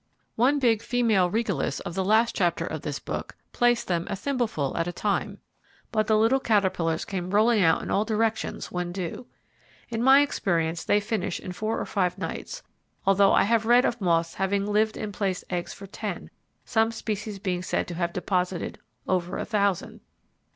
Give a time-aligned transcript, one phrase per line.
[0.35, 4.75] One big female Regalis of the last chapter of this book placed them a thimbleful
[4.75, 5.37] at a time;
[5.91, 9.27] but the little caterpillars came rolling out in all directions when due.
[9.89, 12.63] In my experience, they finish in four or five nights,
[13.05, 16.31] although I have read of moths having lived and placed eggs for ten,
[16.65, 19.99] some species being said to have deposited over a thousand.